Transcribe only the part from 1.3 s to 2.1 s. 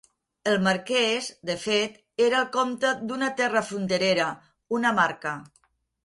de fet,